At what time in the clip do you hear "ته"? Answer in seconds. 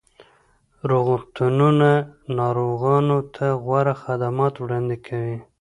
3.35-3.45